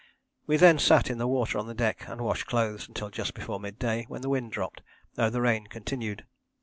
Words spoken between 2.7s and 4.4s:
until just before mid day, when the